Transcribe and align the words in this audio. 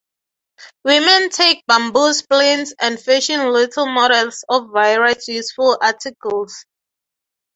Women 0.83 1.29
take 1.29 1.63
bamboo 1.67 2.11
splints 2.15 2.73
and 2.79 2.99
fashion 2.99 3.53
little 3.53 3.85
models 3.85 4.43
of 4.49 4.71
various 4.73 5.27
useful 5.27 5.77
articles. 5.79 6.65